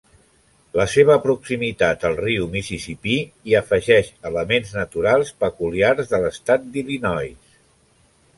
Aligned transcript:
La 0.77 0.85
seva 0.93 1.17
proximitat 1.25 2.05
al 2.09 2.17
riu 2.21 2.47
Mississipí 2.55 3.17
hi 3.51 3.55
afegeix 3.61 4.09
elements 4.31 4.73
naturals 4.79 5.33
peculiars 5.45 6.11
de 6.15 6.23
l'estat 6.25 6.67
d'Illinois. 6.73 7.57